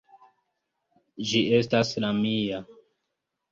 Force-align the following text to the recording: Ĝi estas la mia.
Ĝi 1.33 1.43
estas 1.59 1.93
la 2.07 2.11
mia. 2.25 2.65